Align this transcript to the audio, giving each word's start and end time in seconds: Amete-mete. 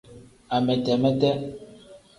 Amete-mete. 0.55 1.31